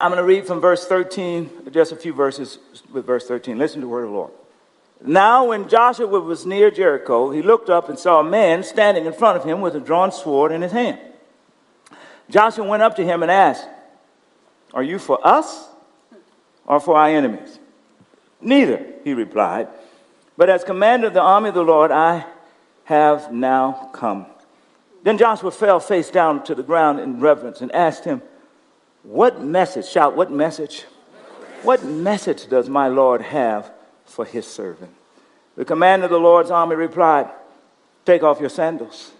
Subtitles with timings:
[0.00, 2.58] I'm going to read from verse 13, just a few verses
[2.92, 3.58] with verse 13.
[3.58, 4.32] Listen to the word of the Lord.
[5.04, 9.12] Now, when Joshua was near Jericho, he looked up and saw a man standing in
[9.12, 10.98] front of him with a drawn sword in his hand.
[12.28, 13.68] Joshua went up to him and asked,
[14.72, 15.68] Are you for us
[16.66, 17.58] or for our enemies?
[18.40, 19.68] Neither, he replied.
[20.36, 22.26] But as commander of the army of the Lord, I
[22.84, 24.26] have now come.
[25.04, 28.22] Then Joshua fell face down to the ground in reverence and asked him,
[29.04, 30.84] What message, shout, what message?
[31.62, 33.70] What message does my Lord have
[34.06, 34.92] for his servant?
[35.56, 37.30] The commander of the Lord's army replied,
[38.06, 39.12] Take off your sandals,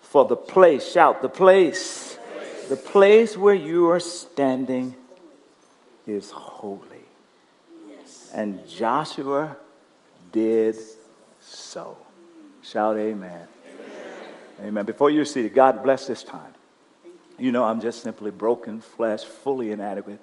[0.00, 2.18] for the place, shout, the place,
[2.68, 4.94] the place where you are standing
[6.06, 6.86] is holy.
[8.32, 9.56] And Joshua
[10.30, 10.76] did
[11.40, 11.96] so.
[12.62, 13.30] Shout amen.
[13.30, 14.68] amen.
[14.68, 14.84] Amen.
[14.86, 16.51] Before you're seated, God bless this time.
[17.42, 20.20] You know, I'm just simply broken flesh, fully inadequate.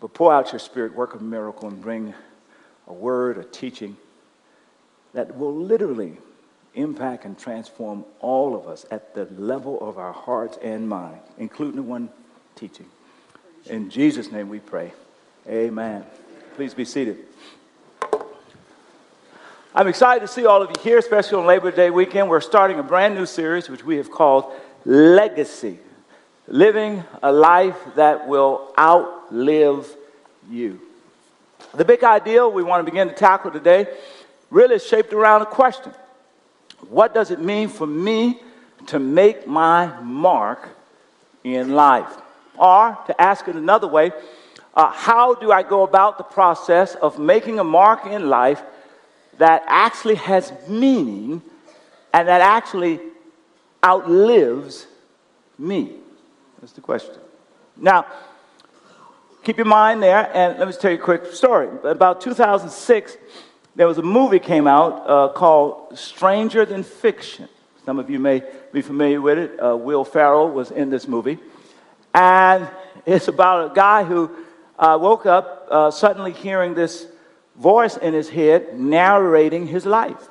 [0.00, 2.14] But pour out your spirit, work a miracle, and bring
[2.86, 3.98] a word, a teaching
[5.12, 6.16] that will literally
[6.72, 11.76] impact and transform all of us at the level of our hearts and mind, including
[11.76, 12.08] the one
[12.54, 12.86] teaching.
[13.66, 14.94] In Jesus' name we pray.
[15.46, 16.02] Amen.
[16.54, 17.18] Please be seated.
[19.74, 22.30] I'm excited to see all of you here, especially on Labor Day weekend.
[22.30, 24.50] We're starting a brand new series, which we have called
[24.86, 25.80] Legacy
[26.48, 29.88] Living a Life That Will Outlive
[30.48, 30.80] You.
[31.74, 33.88] The big idea we want to begin to tackle today
[34.50, 35.92] really is shaped around a question
[36.88, 38.40] What does it mean for me
[38.86, 40.68] to make my mark
[41.42, 42.16] in life?
[42.56, 44.12] Or, to ask it another way,
[44.74, 48.62] uh, how do I go about the process of making a mark in life
[49.38, 51.42] that actually has meaning
[52.12, 53.00] and that actually
[53.84, 54.86] outlives
[55.58, 55.96] me?
[56.60, 57.16] That's the question.
[57.76, 58.06] Now,
[59.42, 61.68] keep your mind there, and let me tell you a quick story.
[61.84, 63.16] About 2006,
[63.74, 67.48] there was a movie came out uh, called Stranger Than Fiction.
[67.84, 69.62] Some of you may be familiar with it.
[69.62, 71.38] Uh, Will Ferrell was in this movie.
[72.14, 72.68] And
[73.04, 74.30] it's about a guy who
[74.78, 77.06] uh, woke up uh, suddenly hearing this
[77.56, 80.28] voice in his head narrating his life.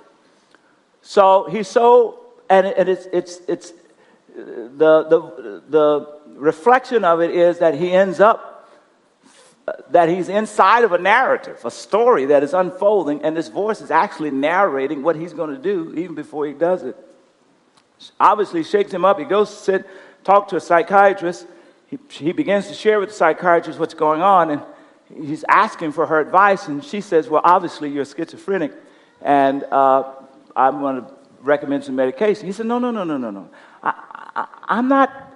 [1.01, 3.73] So he's so, and, and it's, it's, it's
[4.35, 8.69] the, the, the reflection of it is that he ends up,
[9.89, 13.89] that he's inside of a narrative, a story that is unfolding, and this voice is
[13.89, 16.95] actually narrating what he's going to do even before he does it.
[18.19, 19.17] Obviously, shakes him up.
[19.17, 19.85] He goes sit,
[20.23, 21.47] talk to a psychiatrist.
[21.87, 24.61] He, he begins to share with the psychiatrist what's going on, and
[25.13, 28.73] he's asking for her advice, and she says, Well, obviously, you're schizophrenic,
[29.21, 30.03] and uh,
[30.55, 32.45] I'm going to recommend some medication.
[32.45, 33.49] He said, No, no, no, no, no, no.
[33.83, 33.93] I,
[34.35, 35.34] I, I'm not,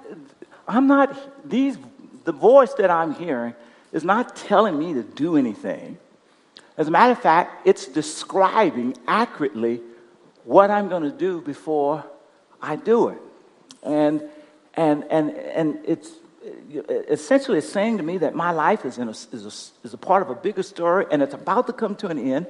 [0.69, 1.77] I'm not, these,
[2.25, 3.55] the voice that I'm hearing
[3.91, 5.97] is not telling me to do anything.
[6.77, 9.81] As a matter of fact, it's describing accurately
[10.45, 12.05] what I'm going to do before
[12.61, 13.17] I do it.
[13.83, 14.21] And,
[14.75, 16.11] and, and, and it's,
[17.09, 20.21] essentially saying to me that my life is, in a, is, a, is a part
[20.21, 22.47] of a bigger story and it's about to come to an end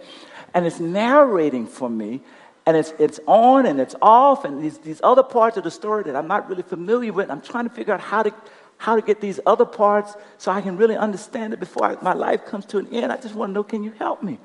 [0.53, 2.21] and it's narrating for me
[2.69, 6.03] and it's, it's on and it's off and these, these other parts of the story
[6.03, 7.29] that i'm not really familiar with.
[7.29, 8.33] I'm trying to figure out how to,
[8.77, 12.13] how to get these other parts so i can really understand it before I, my
[12.13, 13.11] life comes to an end.
[13.11, 14.39] I just want to know can you help me?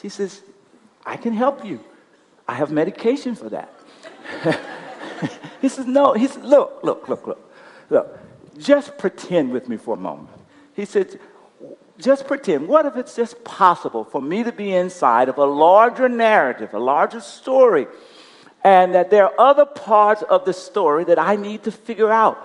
[0.00, 0.42] She says
[1.04, 1.80] i can help you.
[2.48, 3.72] I have medication for that.
[5.60, 6.14] He says no.
[6.14, 7.52] He says look look look look.
[7.90, 8.18] Look
[8.58, 10.28] just pretend with me for a moment.
[10.74, 11.18] He said,
[12.00, 12.68] just pretend.
[12.68, 16.78] What if it's just possible for me to be inside of a larger narrative, a
[16.78, 17.86] larger story,
[18.64, 22.36] and that there are other parts of the story that I need to figure out?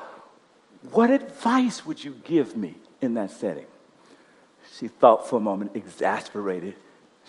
[0.92, 3.66] What advice would you give me in that setting?
[4.78, 6.76] She thought for a moment, exasperated.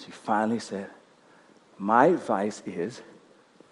[0.05, 0.91] She finally said,
[1.79, 3.01] My advice is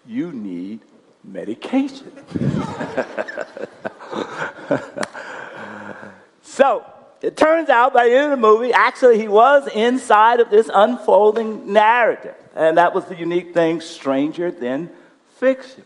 [0.07, 0.79] you need
[1.23, 2.11] medication.
[6.41, 6.85] so
[7.25, 10.69] it turns out by the end of the movie, actually, he was inside of this
[10.71, 12.35] unfolding narrative.
[12.55, 14.91] And that was the unique thing stranger than
[15.37, 15.83] fiction.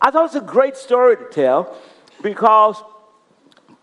[0.00, 1.76] I thought it's a great story to tell
[2.22, 2.80] because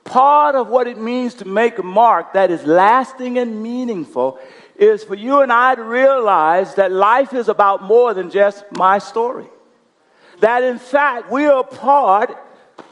[0.06, 4.40] part of what it means to make a mark that is lasting and meaningful
[4.78, 9.00] is for you and I to realize that life is about more than just my
[9.00, 9.48] story.
[10.40, 12.34] That in fact, we are part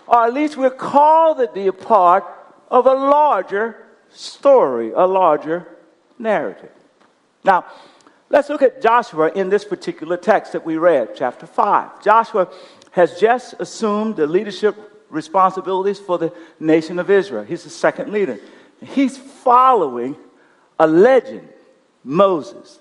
[0.06, 2.26] or at least we're called to be a part
[2.70, 5.68] of a larger story, a larger
[6.20, 6.72] narrative.
[7.44, 7.66] Now,
[8.30, 12.04] let's look at Joshua in this particular text that we read, chapter 5.
[12.04, 12.50] Joshua
[12.92, 14.76] has just assumed the leadership
[15.10, 17.44] responsibilities for the nation of Israel.
[17.44, 18.40] He's the second leader.
[18.84, 20.18] He's following
[20.80, 21.48] a legend,
[22.04, 22.80] Moses.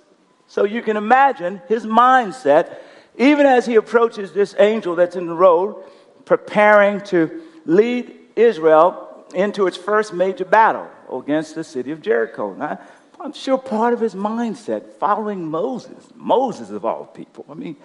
[0.49, 2.77] So you can imagine his mindset,
[3.17, 5.85] even as he approaches this angel that's in the road,
[6.25, 12.55] preparing to lead Israel into its first major battle against the city of Jericho.
[12.55, 12.81] Now,
[13.21, 17.45] I'm sure part of his mindset, following Moses, Moses of all people.
[17.49, 17.77] I mean,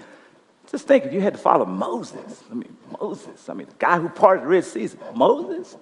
[0.69, 2.43] just think if you had to follow Moses.
[2.49, 3.49] I mean, Moses.
[3.49, 5.75] I mean, the guy who parted the Red Sea, Moses.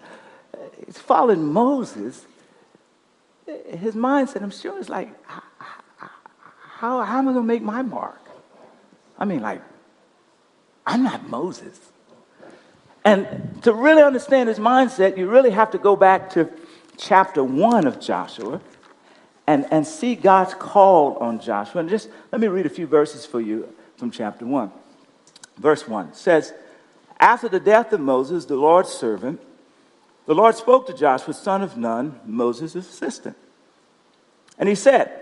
[0.86, 2.26] He's following Moses.
[3.46, 8.22] His mindset, I'm sure, is like, how, how am I going to make my mark?
[9.18, 9.62] I mean, like,
[10.86, 11.89] I'm not Moses.
[13.06, 16.50] And to really understand his mindset, you really have to go back to
[16.98, 18.62] chapter 1 of Joshua
[19.48, 21.82] and, and see God's call on Joshua.
[21.82, 24.72] And just let me read a few verses for you from chapter 1.
[25.58, 26.54] Verse 1 says,
[27.20, 29.42] After the death of Moses, the Lord's servant,
[30.26, 33.36] the Lord spoke to Joshua, son of Nun, Moses' assistant.
[34.60, 35.19] And he said,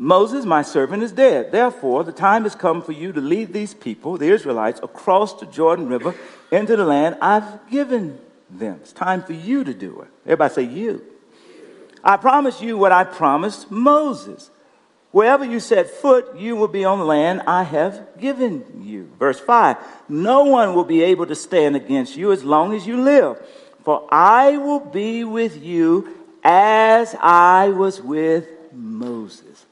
[0.00, 1.52] Moses, my servant, is dead.
[1.52, 5.44] Therefore, the time has come for you to lead these people, the Israelites, across the
[5.44, 6.14] Jordan River
[6.50, 8.18] into the land I've given
[8.48, 8.78] them.
[8.80, 10.08] It's time for you to do it.
[10.24, 11.04] Everybody say, You.
[12.02, 14.50] I promise you what I promised Moses.
[15.10, 19.10] Wherever you set foot, you will be on the land I have given you.
[19.18, 19.76] Verse 5
[20.08, 23.38] No one will be able to stand against you as long as you live,
[23.84, 29.66] for I will be with you as I was with Moses.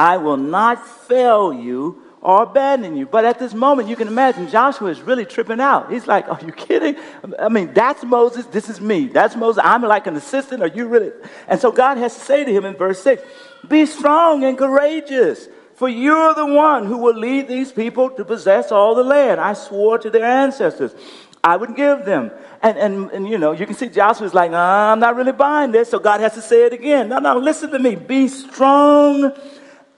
[0.00, 3.04] I will not fail you or abandon you.
[3.04, 5.92] But at this moment, you can imagine Joshua is really tripping out.
[5.92, 6.96] He's like, Are you kidding?
[7.38, 8.46] I mean, that's Moses.
[8.46, 9.08] This is me.
[9.08, 9.60] That's Moses.
[9.62, 10.62] I'm like an assistant.
[10.62, 11.10] Are you really?
[11.48, 13.22] And so God has to say to him in verse 6
[13.68, 15.48] Be strong and courageous.
[15.74, 19.38] For you're the one who will lead these people to possess all the land.
[19.38, 20.94] I swore to their ancestors
[21.42, 22.30] I would give them.
[22.62, 25.72] And, and, and you know, you can see Joshua's like, nah, I'm not really buying
[25.72, 25.90] this.
[25.90, 27.08] So God has to say it again.
[27.08, 27.94] No, no, listen to me.
[27.96, 29.32] Be strong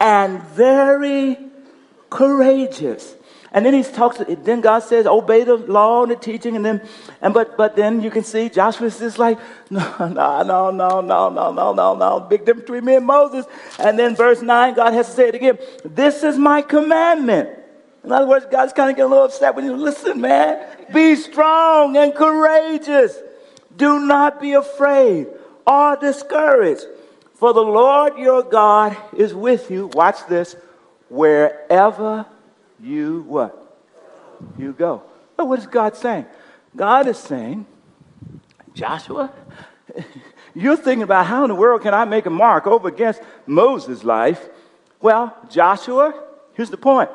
[0.02, 1.38] and very
[2.10, 3.14] courageous.
[3.52, 6.56] And then he talks, then God says, obey the law and the teaching.
[6.56, 6.88] And then,
[7.20, 9.38] and but, but then you can see Joshua's just like,
[9.70, 12.20] no, no, no, no, no, no, no, no, no.
[12.20, 13.46] Big difference between me and Moses.
[13.78, 15.58] And then verse 9, God has to say it again.
[15.84, 17.50] This is my commandment.
[18.02, 20.66] In other words, God's kind of getting a little upset when you listen, man.
[20.92, 23.16] Be strong and courageous.
[23.76, 25.28] Do not be afraid
[25.64, 26.86] or discouraged.
[27.42, 29.88] For the Lord your God is with you.
[29.88, 30.54] Watch this
[31.08, 32.24] wherever
[32.80, 33.80] you what?
[34.56, 35.02] You go.
[35.36, 36.26] But what is God saying?
[36.76, 37.66] God is saying,
[38.74, 39.32] Joshua,
[40.54, 44.04] you're thinking about how in the world can I make a mark over against Moses'
[44.04, 44.48] life?
[45.00, 46.14] Well, Joshua,
[46.54, 47.10] here's the point.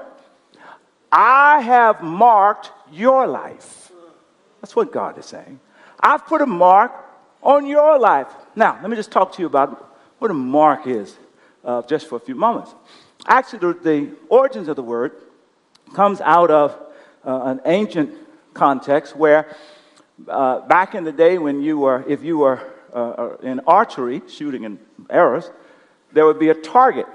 [1.09, 3.93] I have marked your life.
[4.59, 5.61] That's what God is saying.
[6.01, 6.91] I've put a mark
[7.41, 8.27] on your life.
[8.57, 9.87] Now, let me just talk to you about
[10.19, 11.17] what a mark is
[11.63, 12.73] uh, just for a few moments.
[13.25, 15.11] Actually, the, the origins of the word
[15.93, 16.77] comes out of
[17.25, 18.13] uh, an ancient
[18.53, 19.55] context where
[20.27, 22.59] uh, back in the day when you were, if you were
[22.93, 24.79] uh, uh, in archery, shooting in
[25.09, 25.51] arrows,
[26.13, 27.05] there would be a target.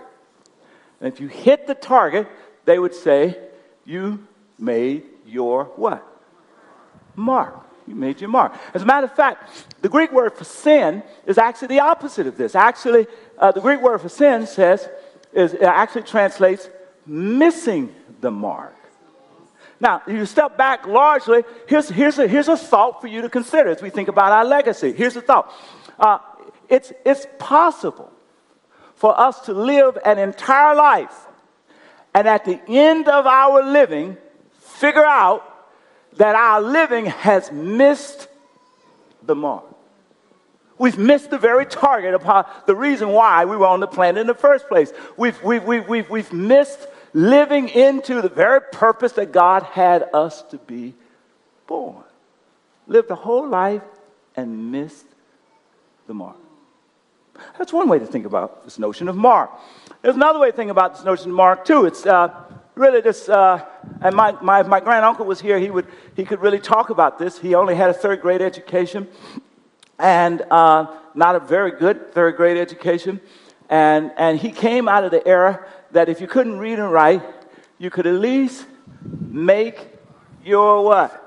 [1.00, 2.28] And if you hit the target,
[2.64, 3.38] they would say,
[3.84, 4.26] you
[4.58, 6.06] made your what?
[7.16, 7.66] Mark.
[7.92, 8.52] Made your mark.
[8.74, 12.36] As a matter of fact, the Greek word for sin is actually the opposite of
[12.36, 12.54] this.
[12.54, 13.06] Actually,
[13.38, 14.88] uh, the Greek word for sin says
[15.32, 16.68] is actually translates
[17.06, 18.74] missing the mark.
[19.80, 23.28] Now, if you step back largely, here's, here's, a, here's a thought for you to
[23.28, 24.92] consider as we think about our legacy.
[24.92, 25.52] Here's a thought
[25.98, 26.18] uh,
[26.68, 28.10] it's, it's possible
[28.94, 31.26] for us to live an entire life
[32.14, 34.16] and at the end of our living,
[34.58, 35.44] figure out
[36.16, 38.28] that our living has missed
[39.22, 39.64] the mark.
[40.78, 44.26] We've missed the very target upon the reason why we were on the planet in
[44.26, 44.92] the first place.
[45.16, 50.42] We've, we've, we've, we've, we've missed living into the very purpose that God had us
[50.50, 50.94] to be
[51.66, 52.02] born.
[52.86, 53.82] Lived a whole life
[54.34, 55.06] and missed
[56.06, 56.36] the mark.
[57.58, 59.50] That's one way to think about this notion of mark.
[60.02, 61.86] There's another way to think about this notion of mark, too.
[61.86, 62.41] It's uh,
[62.74, 63.64] really this, uh,
[64.00, 65.86] and my, my, my grand uncle was here, he, would,
[66.16, 67.38] he could really talk about this.
[67.38, 69.08] He only had a third grade education
[69.98, 73.20] and uh, not a very good third grade education.
[73.68, 77.22] And, and he came out of the era that if you couldn't read and write,
[77.78, 78.66] you could at least
[79.02, 79.88] make
[80.44, 81.18] your what?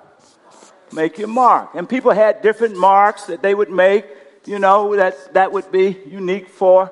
[0.91, 1.75] Make your mark.
[1.75, 4.05] And people had different marks that they would make,
[4.45, 6.91] you know, that, that would be unique for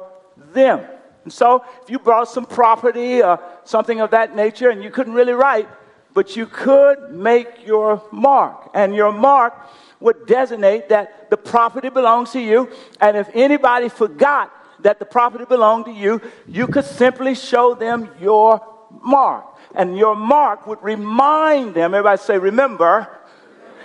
[0.53, 0.85] them.
[1.23, 5.13] And so if you brought some property or something of that nature and you couldn't
[5.13, 5.67] really write,
[6.13, 8.69] but you could make your mark.
[8.73, 9.53] And your mark
[9.99, 12.69] would designate that the property belongs to you.
[12.99, 14.51] And if anybody forgot
[14.81, 18.61] that the property belonged to you, you could simply show them your
[19.01, 19.45] mark.
[19.73, 23.07] And your mark would remind them, everybody say, remember,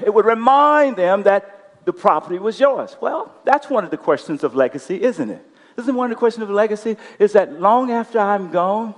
[0.05, 2.97] it would remind them that the property was yours.
[3.01, 5.45] Well, that's one of the questions of legacy, isn't it?
[5.79, 6.97] Isn't one of the questions of legacy?
[7.21, 8.95] Is that long after I'm gone,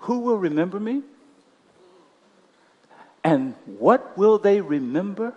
[0.00, 1.02] who will remember me?
[3.24, 5.34] And what will they remember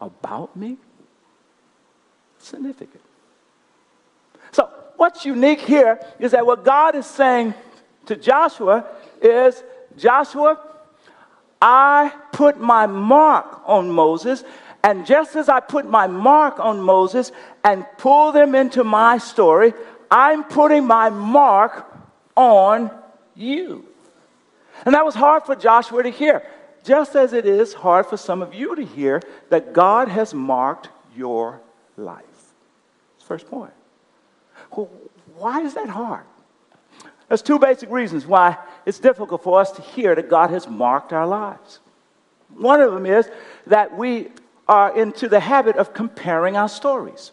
[0.00, 0.76] about me?
[2.38, 3.00] Significant.
[4.50, 7.54] So, what's unique here is that what God is saying
[8.06, 8.84] to Joshua
[9.22, 9.62] is
[9.96, 10.60] Joshua,
[11.62, 14.44] I put my mark on Moses,
[14.84, 17.32] and just as I put my mark on Moses
[17.64, 19.72] and pull them into my story,
[20.10, 21.90] I'm putting my mark
[22.36, 22.90] on
[23.34, 23.88] you.
[24.84, 26.46] And that was hard for Joshua to hear,
[26.84, 30.90] just as it is hard for some of you to hear that God has marked
[31.16, 31.62] your
[31.96, 32.52] life.
[33.20, 33.72] First point.
[34.70, 34.90] Well,
[35.38, 36.24] why is that hard?
[37.28, 41.14] There's two basic reasons why it's difficult for us to hear that God has marked
[41.14, 41.80] our lives.
[42.54, 43.30] One of them is
[43.66, 44.28] that we
[44.68, 47.32] are into the habit of comparing our stories.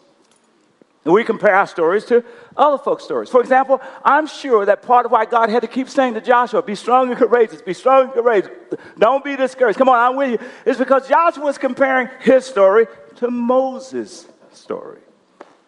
[1.04, 2.24] We compare our stories to
[2.56, 3.28] other folks' stories.
[3.28, 6.62] For example, I'm sure that part of why God had to keep saying to Joshua,
[6.62, 8.50] be strong and courageous, be strong and courageous,
[8.96, 12.86] don't be discouraged, come on, I'm with you, is because Joshua was comparing his story
[13.16, 15.00] to Moses' story.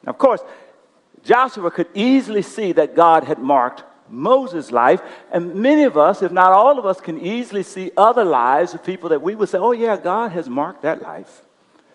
[0.04, 0.40] Now, of course,
[1.24, 5.02] Joshua could easily see that God had marked Moses' life,
[5.32, 8.84] and many of us, if not all of us, can easily see other lives of
[8.84, 11.42] people that we would say, oh, yeah, God has marked that life.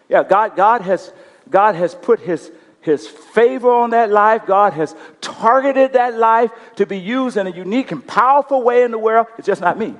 [0.09, 1.13] Yeah, God, God, has,
[1.49, 2.51] God has put his
[2.81, 4.45] his favor on that life.
[4.45, 8.91] God has targeted that life to be used in a unique and powerful way in
[8.91, 9.27] the world.
[9.37, 9.95] It's just not me.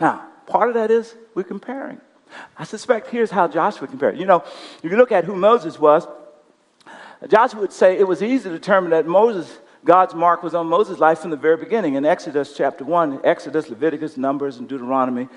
[0.00, 2.00] Now, part of that is we're comparing.
[2.56, 4.18] I suspect here's how Joshua compared.
[4.18, 4.44] You know,
[4.82, 6.06] if you look at who Moses was,
[7.28, 10.98] Joshua would say it was easy to determine that Moses, God's mark was on Moses'
[11.00, 11.96] life from the very beginning.
[11.96, 15.28] In Exodus chapter 1, Exodus, Leviticus, Numbers, and Deuteronomy,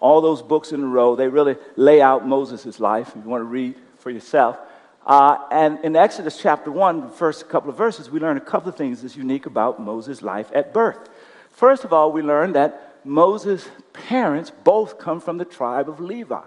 [0.00, 3.08] all those books in a row, they really lay out Moses' life.
[3.08, 4.58] If you want to read for yourself.
[5.06, 8.68] Uh, and in Exodus chapter 1, the first couple of verses, we learn a couple
[8.68, 11.08] of things that's unique about Moses' life at birth.
[11.50, 16.42] First of all, we learn that Moses' parents both come from the tribe of Levi.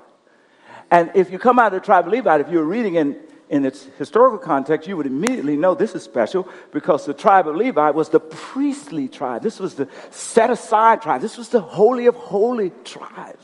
[0.92, 3.18] And if you come out of the tribe of Levi, if you're reading in,
[3.52, 7.58] in its historical context, you would immediately know this is special because the tribe of
[7.58, 9.44] Levi was the priestly tribe.
[9.44, 11.20] This was the set aside tribe.
[11.20, 13.38] This was the holy of holy tribe.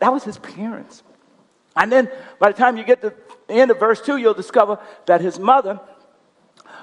[0.00, 1.04] That was his parents.
[1.76, 3.14] And then by the time you get to
[3.46, 5.78] the end of verse 2, you'll discover that his mother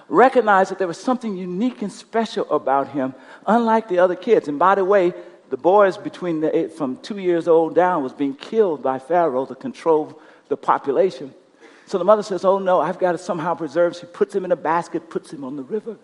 [0.08, 3.14] recognized that there was something unique and special about him,
[3.46, 4.48] unlike the other kids.
[4.48, 5.14] And by the way,
[5.50, 9.56] the boys between the from two years old down was being killed by Pharaoh to
[9.56, 11.34] control the population.
[11.86, 13.96] So the mother says, Oh no, I've got to somehow preserve.
[13.96, 15.98] She puts him in a basket, puts him on the river.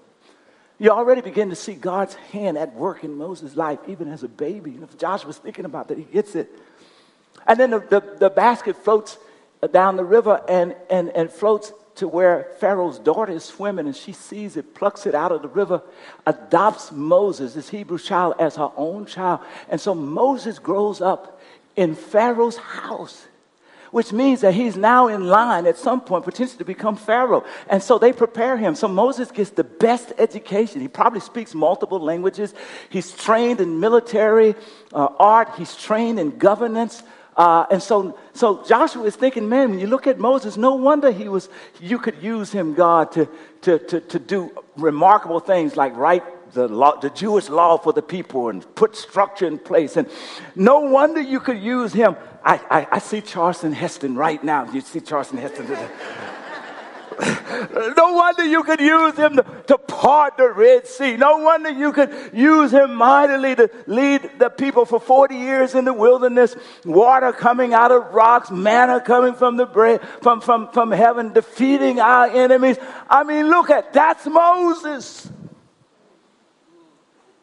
[0.79, 4.27] You already begin to see God's hand at work in Moses' life, even as a
[4.27, 4.71] baby.
[4.71, 6.49] And if Josh was thinking about that, he gets it.
[7.45, 9.17] And then the, the, the basket floats
[9.71, 14.11] down the river and, and, and floats to where Pharaoh's daughter is swimming and she
[14.11, 15.81] sees it, plucks it out of the river,
[16.25, 19.41] adopts Moses, this Hebrew child, as her own child.
[19.69, 21.39] And so Moses grows up
[21.75, 23.27] in Pharaoh's house,
[23.91, 27.43] which means that he's now in line at some point potentially to become Pharaoh.
[27.69, 28.73] And so they prepare him.
[28.75, 30.81] So Moses gets the best education.
[30.81, 32.53] He probably speaks multiple languages.
[32.89, 34.55] He's trained in military
[34.93, 37.03] uh, art, he's trained in governance.
[37.37, 41.11] Uh, and so, so Joshua is thinking, man, when you look at Moses, no wonder
[41.11, 41.47] he was,
[41.79, 43.27] you could use him, God, to,
[43.61, 48.01] to, to, to do remarkable things like write the, law, the Jewish law for the
[48.01, 49.97] people and put structure in place.
[49.97, 50.09] And
[50.55, 52.15] no wonder you could use him.
[52.43, 54.71] I, I, I see Charlton Heston right now.
[54.71, 55.67] You see Charlton Heston.
[57.97, 61.17] no wonder you could use him to, to, part the Red Sea.
[61.17, 65.85] No wonder you could use him mightily to lead the people for 40 years in
[65.85, 70.91] the wilderness, water coming out of rocks, manna coming from the bread, from, from, from
[70.91, 72.77] heaven, defeating our enemies.
[73.09, 75.29] I mean, look at that's Moses.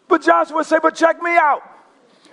[0.08, 1.62] But Joshua said, but check me out.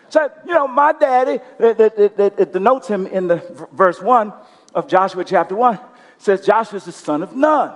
[0.09, 4.31] Said, you know, my daddy, it denotes him in the verse 1
[4.73, 5.79] of Joshua chapter 1
[6.17, 7.73] says Joshua is the son of Nun.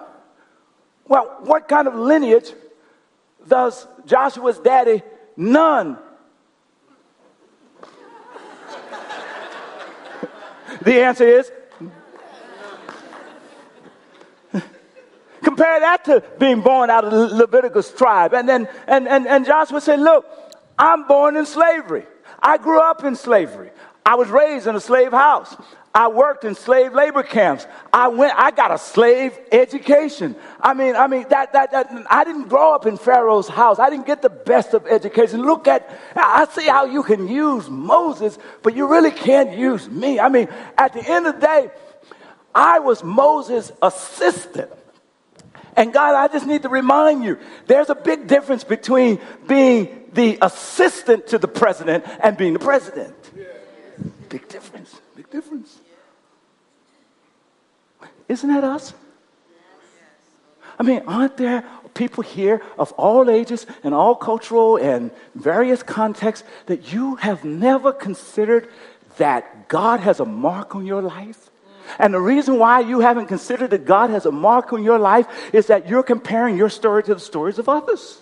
[1.08, 2.52] Well, what kind of lineage
[3.48, 5.02] does Joshua's daddy
[5.36, 5.98] Nun?
[10.82, 11.52] the answer is
[15.44, 18.34] compare that to being born out of the Leviticus tribe.
[18.34, 20.26] And then and, and, and Joshua said, Look,
[20.78, 22.06] I'm born in slavery.
[22.42, 23.72] I grew up in slavery.
[24.06, 25.56] I was raised in a slave house.
[25.94, 27.66] I worked in slave labor camps.
[27.92, 30.36] I went, I got a slave education.
[30.62, 33.80] I mean, I mean, that, that, that, I didn't grow up in Pharaoh's house.
[33.80, 35.42] I didn't get the best of education.
[35.42, 40.20] Look at, I see how you can use Moses, but you really can't use me.
[40.20, 41.72] I mean, at the end of the day,
[42.54, 44.72] I was Moses' assistant.
[45.80, 49.18] And God, I just need to remind you there's a big difference between
[49.48, 53.16] being the assistant to the president and being the president.
[54.28, 55.00] Big difference.
[55.16, 55.80] Big difference.
[58.28, 58.94] Isn't that us?
[60.78, 66.46] I mean, aren't there people here of all ages and all cultural and various contexts
[66.66, 68.68] that you have never considered
[69.16, 71.49] that God has a mark on your life?
[71.98, 75.28] And the reason why you haven't considered that God has a mark on your life
[75.54, 78.22] is that you're comparing your story to the stories of others.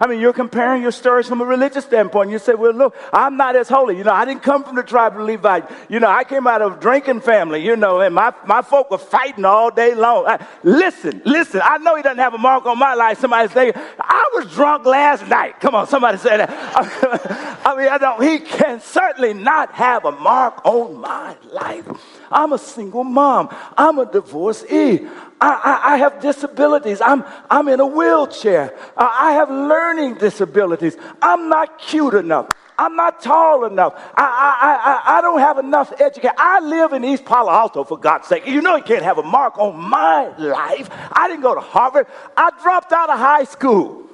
[0.00, 2.30] I mean, you're comparing your stories from a religious standpoint.
[2.30, 3.96] You say, well, look, I'm not as holy.
[3.96, 5.62] You know, I didn't come from the tribe of Levi.
[5.88, 8.90] You know, I came out of a drinking family, you know, and my, my folk
[8.90, 10.26] were fighting all day long.
[10.26, 13.18] I, listen, listen, I know he doesn't have a mark on my life.
[13.18, 15.58] Somebody's saying, I was drunk last night.
[15.60, 16.48] Come on, somebody say that.
[17.66, 21.86] I mean, I don't, he can certainly not have a mark on my life.
[22.30, 23.48] I'm a single mom.
[23.76, 25.06] I'm a divorcee.
[25.40, 27.00] I, I, I, have disabilities.
[27.00, 28.76] I'm, I'm in a wheelchair.
[28.96, 30.96] I, I have learning disabilities.
[31.22, 32.48] I'm not cute enough.
[32.78, 33.94] I'm not tall enough.
[34.16, 36.36] I, I, I, I don't have enough education.
[36.38, 38.46] I live in East Palo Alto, for God's sake.
[38.46, 40.88] You know you can't have a mark on my life.
[41.12, 42.06] I didn't go to Harvard.
[42.36, 44.04] I dropped out of high school.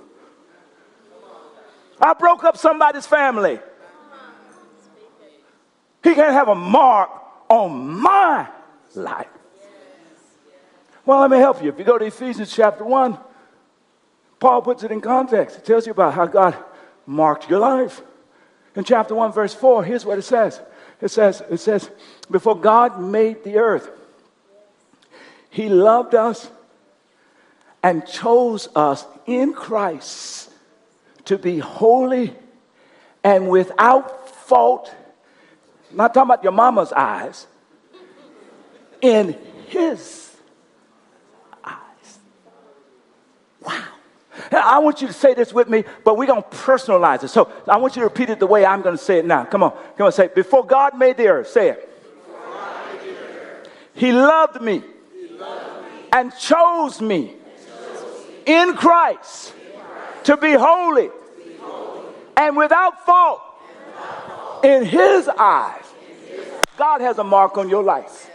[2.01, 3.61] I broke up somebody's family.
[6.03, 7.11] He can't have a mark
[7.49, 8.49] on my
[8.95, 9.29] life.
[11.07, 11.69] Well, let me help you.
[11.69, 13.19] If you go to Ephesians chapter 1,
[14.41, 15.59] Paul puts it in context.
[15.59, 16.57] It tells you about how God
[17.07, 18.03] marked your life.
[18.75, 20.61] In chapter 1, verse 4, here's what it says.
[21.01, 21.91] It says, it says,
[22.31, 23.91] before God made the earth,
[25.51, 26.51] he loved us
[27.83, 30.51] and chose us in Christ
[31.27, 32.35] to be holy
[33.23, 34.93] and without fault.
[35.95, 37.47] Not talking about your mama's eyes,
[39.01, 39.37] in
[39.69, 40.37] his
[41.63, 42.19] eyes.
[43.61, 43.85] Wow.
[44.51, 47.29] I want you to say this with me, but we're going to personalize it.
[47.29, 49.45] So I want you to repeat it the way I'm going to say it now.
[49.45, 49.73] Come on.
[49.97, 50.35] Come on, say it.
[50.35, 51.91] Before God made the earth, say it.
[53.95, 54.83] He loved me,
[56.13, 57.33] and chose me,
[58.45, 59.55] in, Christ,
[60.25, 61.11] to be holy,
[62.37, 63.41] and without fault,
[64.65, 65.84] in His eyes.
[66.77, 68.31] God has a mark on your life.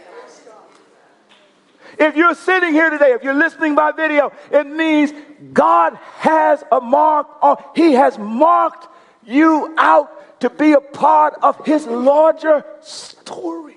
[1.98, 5.12] If you're sitting here today, if you're listening by video, it means
[5.52, 8.88] God has a mark on, He has marked
[9.24, 13.76] you out to be a part of His larger story.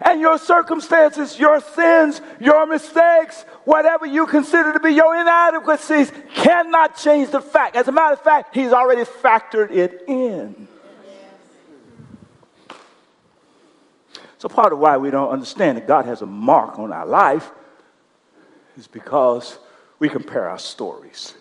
[0.00, 6.96] And your circumstances, your sins, your mistakes, whatever you consider to be your inadequacies, cannot
[6.98, 7.76] change the fact.
[7.76, 10.68] As a matter of fact, He's already factored it in.
[14.42, 17.48] So, part of why we don't understand that God has a mark on our life
[18.76, 19.56] is because
[20.00, 21.34] we compare our stories.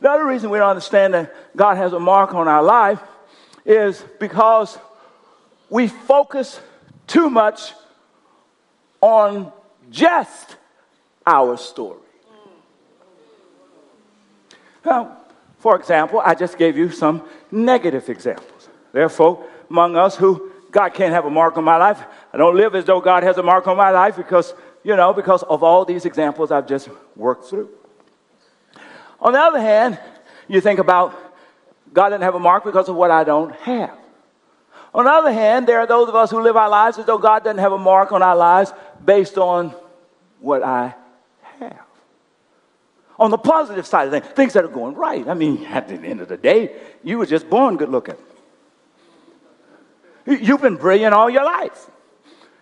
[0.00, 3.00] The other reason we don't understand that God has a mark on our life
[3.64, 4.76] is because
[5.70, 6.60] we focus
[7.06, 7.74] too much
[9.00, 9.52] on
[9.88, 10.56] just
[11.24, 12.00] our story.
[14.84, 15.16] Now,
[15.60, 18.68] for example, I just gave you some negative examples.
[18.90, 22.02] There are folk among us who God can't have a mark on my life.
[22.32, 25.12] I don't live as though God has a mark on my life because, you know,
[25.12, 27.70] because of all these examples I've just worked through.
[29.20, 29.98] On the other hand,
[30.48, 31.14] you think about
[31.92, 33.96] God didn't have a mark because of what I don't have.
[34.94, 37.18] On the other hand, there are those of us who live our lives as though
[37.18, 38.72] God doesn't have a mark on our lives
[39.04, 39.74] based on
[40.40, 40.94] what I
[41.58, 41.80] have.
[43.18, 45.26] On the positive side of things, things that are going right.
[45.26, 48.16] I mean, at the end of the day, you were just born good looking.
[50.26, 51.90] You've been brilliant all your life.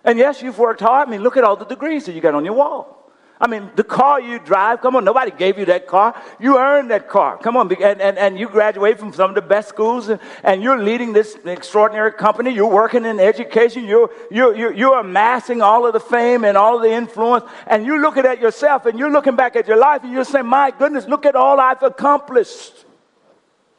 [0.05, 1.09] And yes, you've worked hard.
[1.09, 2.95] I mean, look at all the degrees that you got on your wall.
[3.41, 6.15] I mean, the car you drive, come on, nobody gave you that car.
[6.39, 7.37] You earned that car.
[7.37, 10.63] Come on, and, and, and you graduate from some of the best schools, and, and
[10.63, 12.51] you're leading this extraordinary company.
[12.51, 13.85] You're working in education.
[13.87, 17.45] You're, you're, you're, you're amassing all of the fame and all of the influence.
[17.67, 20.47] And you're looking at yourself, and you're looking back at your life, and you're saying,
[20.47, 22.85] My goodness, look at all I've accomplished.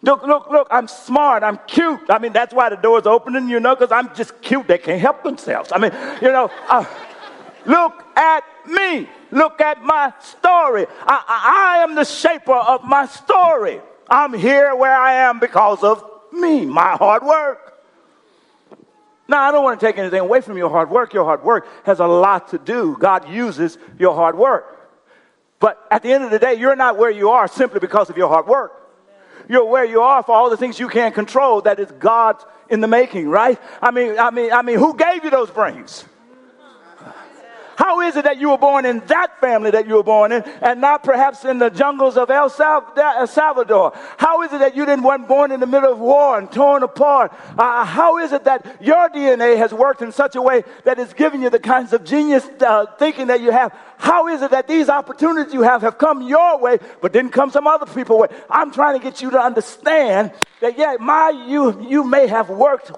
[0.06, 2.00] Look, look, look, I'm smart, I'm cute.
[2.10, 4.68] I mean, that's why the door's opening, you know, because I'm just cute.
[4.68, 5.72] They can't help themselves.
[5.72, 5.92] I mean,
[6.22, 6.86] you know, uh,
[7.66, 9.10] look at me.
[9.32, 10.86] Look at my story.
[11.08, 13.82] I, I, I am the shaper of my story.
[14.08, 17.74] I'm here where I am because of me, my hard work.
[19.28, 21.16] Now, I don't want to take anything away from your hard work.
[21.16, 22.96] Your hard work has a lot to do.
[23.00, 24.72] God uses your hard work.
[25.60, 28.18] But at the end of the day, you're not where you are simply because of
[28.18, 28.85] your hard work.
[29.48, 31.62] You're where you are for all the things you can't control.
[31.62, 33.60] That is God in the making, right?
[33.82, 36.06] I mean, I mean, I mean, who gave you those brains?
[37.76, 40.44] How is it that you were born in that family that you were born in
[40.62, 43.94] and not perhaps in the jungles of El Salvador?
[44.18, 46.84] How is it that you didn't weren't born in the middle of war and torn
[46.84, 47.34] apart?
[47.58, 51.14] Uh, how is it that your DNA has worked in such a way that it's
[51.14, 53.76] given you the kinds of genius uh, thinking that you have?
[53.98, 57.52] How is it that these opportunities you have have come your way but didn't come
[57.52, 58.28] some other people's way?
[58.50, 62.92] I'm trying to get you to understand that yeah, my you you may have worked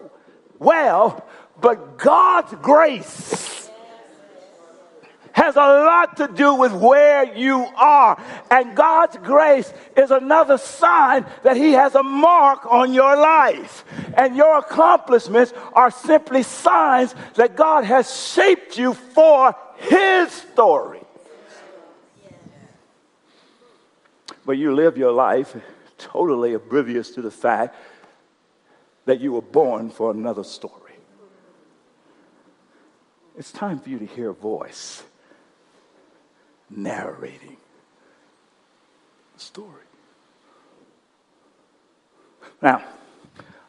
[0.59, 1.27] well,
[1.59, 3.56] but God's grace
[5.37, 8.19] has a lot to do with where you are.
[8.49, 13.85] And God's grace is another sign that He has a mark on your life.
[14.15, 21.01] And your accomplishments are simply signs that God has shaped you for His story.
[24.43, 25.55] But you live your life
[25.99, 27.75] totally oblivious to the fact
[29.05, 30.73] that you were born for another story.
[33.37, 35.03] It's time for you to hear a voice
[36.69, 37.57] narrating
[39.33, 39.83] the story.
[42.61, 42.83] Now,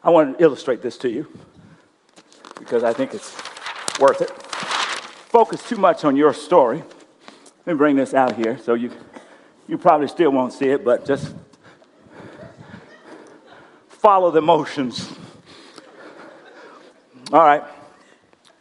[0.03, 1.27] I want to illustrate this to you
[2.57, 3.35] because I think it's
[3.99, 4.29] worth it.
[4.29, 6.83] Focus too much on your story.
[7.65, 8.91] Let me bring this out here so you,
[9.67, 11.35] you probably still won't see it, but just
[13.87, 15.11] follow the motions.
[17.31, 17.63] All right.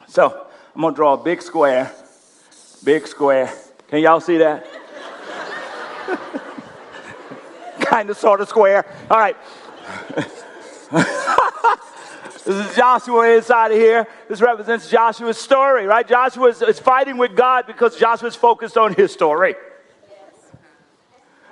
[0.09, 1.91] So I'm going to draw a big square,
[2.85, 3.53] big square,
[3.89, 4.67] can y'all see that?
[7.81, 8.85] kind of, sort of square.
[9.11, 9.37] All right.
[12.45, 14.07] this is Joshua inside of here.
[14.29, 16.07] This represents Joshua's story, right?
[16.07, 19.55] Joshua is, is fighting with God because Joshua's focused on his story.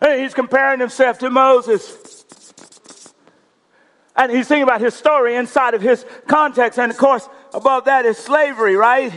[0.03, 2.25] And he's comparing himself to Moses.
[4.15, 6.79] And he's thinking about his story inside of his context.
[6.79, 9.11] And of course, above that is slavery, right?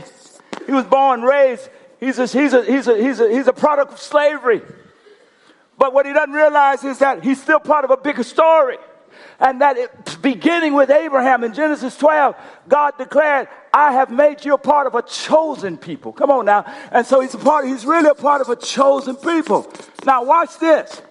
[0.65, 1.69] He was born, raised
[1.99, 4.61] He's a, he's, a, he's, a, he's, a, he's a product of slavery.
[5.77, 8.77] But what he doesn't realize is that he's still part of a bigger story.
[9.39, 12.35] And that it, beginning with Abraham in Genesis 12,
[12.67, 16.11] God declared, I have made you a part of a chosen people.
[16.11, 16.65] Come on now.
[16.91, 19.71] And so he's a part, he's really a part of a chosen people.
[20.05, 21.01] Now watch this.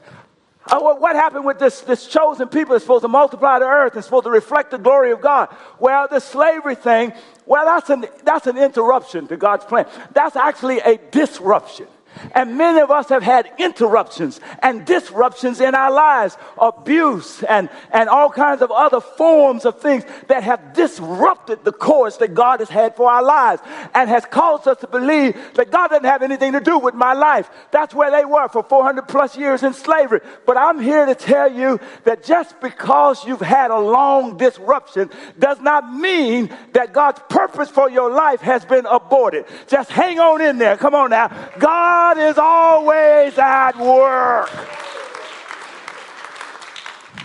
[0.71, 4.05] Uh, what happened with this, this chosen people is supposed to multiply the earth and
[4.05, 5.55] supposed to reflect the glory of God?
[5.79, 7.13] Well, the slavery thing,
[7.47, 9.87] well, that's an, that's an interruption to God's plan.
[10.13, 11.87] That's actually a disruption.
[12.35, 18.09] And many of us have had interruptions and disruptions in our lives, abuse and, and
[18.09, 22.69] all kinds of other forms of things that have disrupted the course that God has
[22.69, 23.63] had for our lives
[23.95, 27.13] and has caused us to believe that God doesn't have anything to do with my
[27.13, 27.51] life.
[27.71, 30.21] That's where they were for 400 plus years in slavery.
[30.47, 35.61] But I'm here to tell you that just because you've had a long disruption does
[35.61, 39.45] not mean that God's purpose for your life has been aborted.
[39.67, 40.77] Just hang on in there.
[40.77, 41.29] Come on now.
[41.59, 44.51] God God is always at work.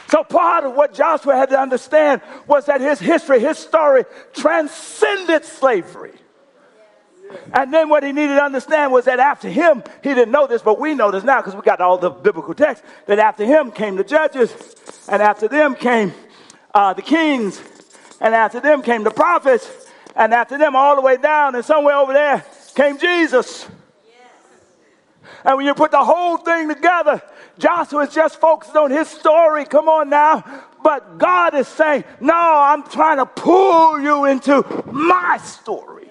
[0.10, 5.46] So, part of what Joshua had to understand was that his history, his story, transcended
[5.46, 6.14] slavery.
[7.54, 10.64] And then what he needed to understand was that after him, he didn't know this,
[10.64, 13.72] but we know this now because we got all the biblical text, that after him
[13.72, 14.52] came the judges,
[15.08, 16.14] and after them came
[16.74, 17.62] uh, the kings,
[18.20, 19.70] and after them came the prophets,
[20.16, 23.68] and after them all the way down, and somewhere over there came Jesus.
[25.44, 27.22] And when you put the whole thing together,
[27.58, 29.66] Joshua is just focused on his story.
[29.66, 30.44] Come on now.
[30.84, 36.10] But God is saying, No, I'm trying to pull you into my story.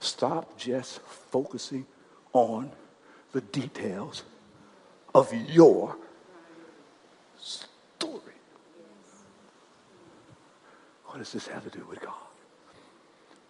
[0.00, 1.86] Stop just focusing
[2.32, 2.70] on
[3.32, 4.22] the details
[5.14, 5.96] of your
[7.38, 8.20] story.
[11.06, 12.12] What does this have to do with God?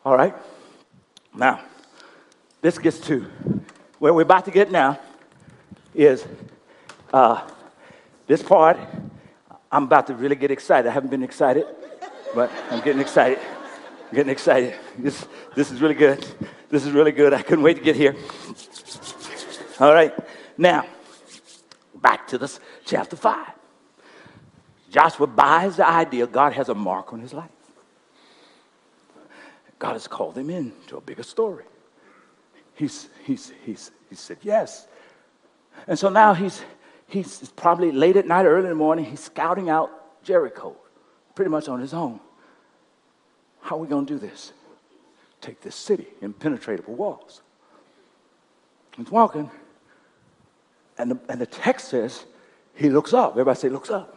[0.05, 0.35] All right?
[1.35, 1.61] Now,
[2.61, 3.21] this gets to
[3.99, 5.01] where we're about to get now
[5.95, 6.25] is
[7.13, 7.49] uh,
[8.27, 8.79] this part.
[9.71, 10.89] I'm about to really get excited.
[10.89, 11.67] I haven't been excited,
[12.35, 13.39] but I'm getting excited.
[14.09, 14.75] I'm getting excited.
[14.97, 16.25] This, this is really good.
[16.69, 17.35] This is really good.
[17.35, 18.15] I couldn't wait to get here.
[19.81, 20.15] All right.
[20.57, 20.87] Now,
[21.97, 23.47] back to this chapter 5.
[24.91, 27.51] Joshua buys the idea God has a mark on his life.
[29.79, 31.65] God has called him in to a bigger story.
[32.75, 34.87] He's, he's, he's, he said yes.
[35.87, 36.63] And so now he's,
[37.07, 39.91] he's probably late at night, early in the morning, he's scouting out
[40.25, 40.77] Jericho,
[41.35, 42.21] pretty much on his own.
[43.61, 44.53] How are we going to do this?
[45.41, 47.43] Take this city, impenetrable walls.
[48.97, 49.51] He's walking,
[50.99, 52.25] and the, and the text says
[52.75, 53.33] he looks up.
[53.33, 54.17] Everybody say, looks up.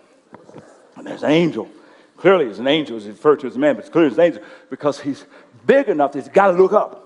[0.96, 1.70] And there's an angel.
[2.18, 2.98] Clearly, it's an angel.
[2.98, 5.26] It's referred to as a man, but it's clearly an angel because he's
[5.68, 7.04] big enough that he's got to look up.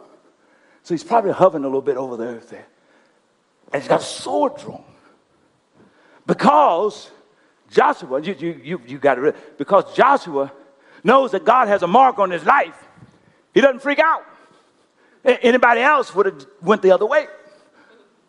[0.83, 2.67] So he's probably hovering a little bit over the earth there.
[3.73, 4.83] And he's got a sword drawn.
[6.25, 7.11] Because
[7.69, 10.51] Joshua, you, you, you, you got it, because Joshua
[11.03, 12.75] knows that God has a mark on his life,
[13.53, 14.23] he doesn't freak out.
[15.23, 17.27] Anybody else would have went the other way.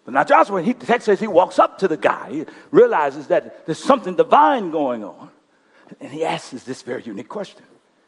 [0.04, 2.30] But now Joshua, he, the text says he walks up to the guy.
[2.30, 5.30] He realizes that there's something divine going on.
[6.00, 7.62] And he asks this very unique question.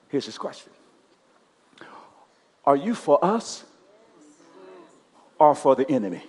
[0.09, 0.73] Here's his question
[2.67, 3.65] Are you for us
[5.39, 6.23] or for the enemy?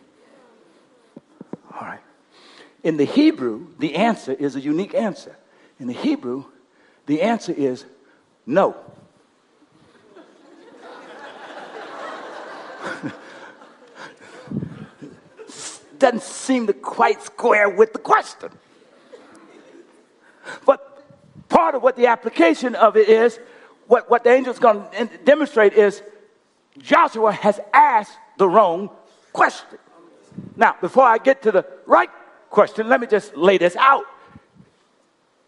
[1.74, 2.02] All right.
[2.84, 5.36] In the Hebrew, the answer is a unique answer.
[5.80, 6.46] In the Hebrew,
[7.06, 7.86] the answer is
[8.46, 8.76] no.
[15.98, 18.50] Doesn't seem to quite square with the question.
[20.66, 21.04] But
[21.50, 23.40] part of what the application of it is,
[23.88, 26.02] what, what the angel's going to demonstrate is
[26.78, 28.90] Joshua has asked the wrong
[29.34, 29.80] question.
[30.56, 32.10] Now, before I get to the right
[32.50, 34.06] question, let me just lay this out.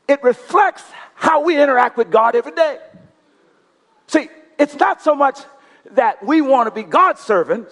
[0.08, 0.84] It reflects
[1.16, 2.80] how we interact with God every day.
[4.08, 5.40] See, it's not so much
[5.92, 7.68] that we want to be God's servant,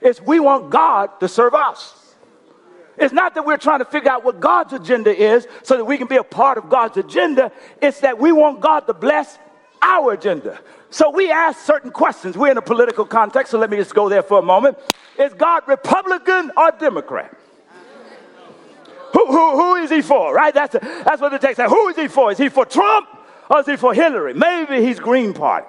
[0.00, 1.94] it's we want God to serve us.
[2.98, 5.98] It's not that we're trying to figure out what God's agenda is so that we
[5.98, 7.52] can be a part of God's agenda.
[7.82, 9.38] It's that we want God to bless
[9.82, 10.58] our agenda.
[10.96, 12.38] So we ask certain questions.
[12.38, 14.78] We're in a political context, so let me just go there for a moment.
[15.18, 17.36] Is God Republican or Democrat?
[19.12, 20.54] Who, who, who is he for, right?
[20.54, 21.68] That's, a, that's what the text says.
[21.68, 22.32] Who is he for?
[22.32, 23.08] Is he for Trump
[23.50, 24.32] or is he for Hillary?
[24.32, 25.66] Maybe he's Green Party.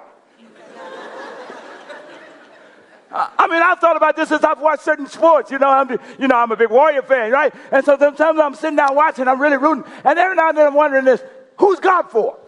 [3.12, 5.50] I mean, I've thought about this as I've watched certain sports.
[5.50, 7.54] You know, I'm, you know, I'm a big Warrior fan, right?
[7.70, 10.68] And so sometimes I'm sitting down watching, I'm really rooting, and every now and then
[10.68, 11.22] I'm wondering this:
[11.58, 12.38] Who's God for?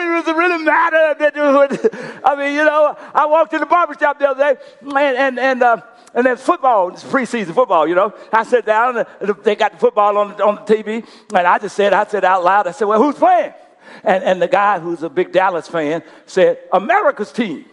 [0.00, 2.20] Mean, does it really matter?
[2.24, 5.38] I mean, you know, I walked in the barber shop the other day, and and
[5.38, 5.80] and, uh,
[6.14, 7.86] and then football, it's preseason football.
[7.86, 11.46] You know, I sat down, and they got the football on on the TV, and
[11.46, 13.52] I just said, I said out loud, I said, "Well, who's playing?"
[14.04, 17.66] And, and the guy who's a big Dallas fan said, America's team.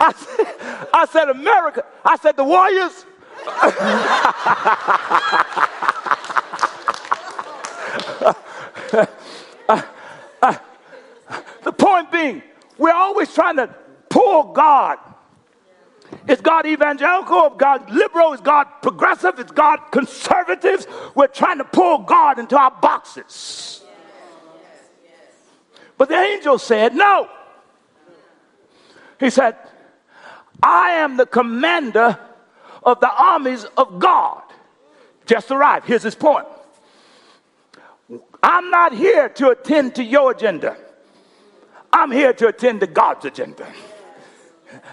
[0.00, 1.84] I said, I said, America.
[2.04, 3.04] I said, the Warriors.
[11.64, 12.42] the point being,
[12.78, 13.74] we're always trying to
[14.08, 14.98] pull God
[16.28, 17.46] is God evangelical?
[17.46, 18.32] Is God liberal?
[18.32, 19.38] Is God progressive?
[19.38, 20.86] Is God conservative?
[21.14, 23.82] We're trying to pull God into our boxes.
[25.96, 27.28] But the angel said, No.
[29.20, 29.56] He said,
[30.62, 32.18] I am the commander
[32.82, 34.42] of the armies of God.
[35.26, 35.86] Just arrived.
[35.86, 36.46] Here's his point.
[38.42, 40.76] I'm not here to attend to your agenda.
[41.92, 43.66] I'm here to attend to God's agenda.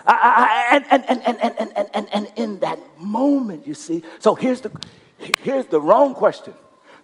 [0.07, 4.03] And, and, and, and, and, and, and, and in that moment, you see.
[4.19, 4.71] So here's the,
[5.17, 6.53] here's the wrong question.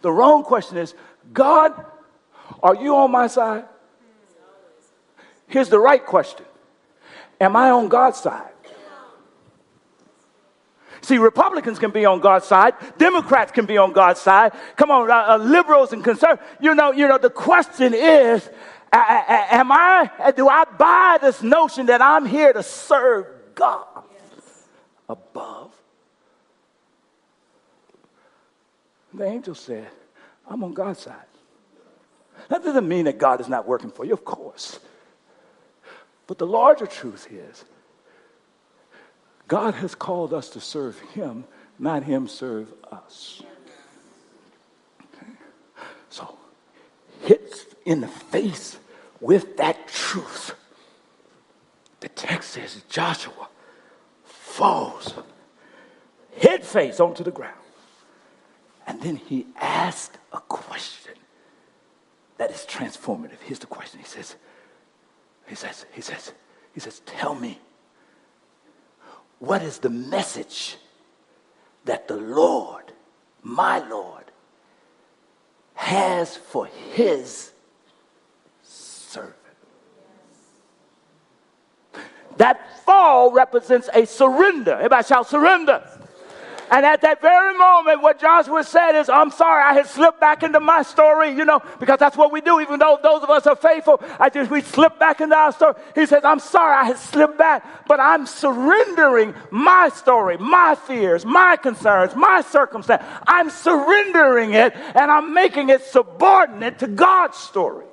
[0.02, 0.94] The wrong question is
[1.34, 1.74] God,
[2.62, 3.66] are you on my side?
[5.48, 6.46] Here's the right question
[7.42, 8.52] Am I on God's side?
[11.08, 12.74] See, Republicans can be on God's side.
[12.98, 14.52] Democrats can be on God's side.
[14.76, 16.46] Come on, uh, uh, liberals and conservatives.
[16.60, 17.18] You know, you know.
[17.18, 18.50] The question is,
[18.92, 24.04] am I, do I buy this notion that I'm here to serve God
[25.08, 25.72] above?
[29.14, 29.88] The angel said,
[30.46, 31.16] I'm on God's side.
[32.50, 34.78] That doesn't mean that God is not working for you, of course.
[36.28, 37.64] But the larger truth is,
[39.48, 41.46] God has called us to serve Him,
[41.80, 43.42] not Him serve us.
[45.02, 45.32] Okay?
[46.10, 46.38] So,
[47.22, 48.78] hit in the face
[49.22, 50.54] with that truth.
[52.00, 53.48] The text says Joshua
[54.24, 55.14] falls
[56.40, 57.54] head face onto the ground.
[58.86, 61.14] And then he asked a question
[62.38, 63.40] that is transformative.
[63.44, 64.00] Here's the question.
[64.00, 64.36] He says,
[65.48, 66.32] he says, he says,
[66.74, 67.60] he says, tell me,
[69.40, 70.78] what is the message
[71.86, 72.92] that the Lord,
[73.42, 74.26] my Lord,
[75.74, 77.52] has for his
[78.64, 79.36] servant.
[82.38, 84.74] That fall represents a surrender.
[84.74, 85.88] Everybody shout surrender.
[86.70, 90.44] And at that very moment, what Joshua said is, I'm sorry, I had slipped back
[90.44, 92.60] into my story, you know, because that's what we do.
[92.60, 95.76] Even though those of us are faithful, I just, we slip back into our story.
[95.96, 101.26] He says, I'm sorry, I had slipped back, but I'm surrendering my story, my fears,
[101.26, 103.04] my concerns, my circumstance.
[103.26, 107.86] I'm surrendering it and I'm making it subordinate to God's story.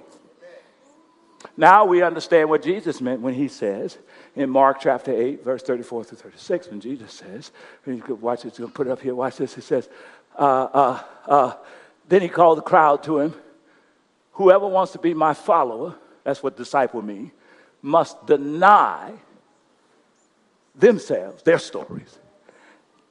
[1.56, 3.96] Now we understand what Jesus meant when he says,
[4.37, 7.53] in Mark chapter 8, verse 34 through 36, when Jesus says,
[7.87, 9.55] you could watch this, to put it up here, watch this.
[9.55, 9.88] He says,
[10.37, 11.53] uh, uh, uh,
[12.09, 13.35] then he called the crowd to him.
[14.33, 15.94] Whoever wants to be my follower,
[16.25, 17.31] that's what disciple means,
[17.81, 19.12] must deny
[20.75, 22.18] themselves, their stories,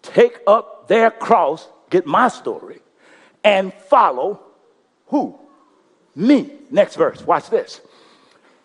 [0.02, 2.80] take up their cross, get my story,
[3.44, 4.42] and follow
[5.08, 5.40] who?
[6.16, 6.52] Me.
[6.70, 7.82] Next verse, watch this.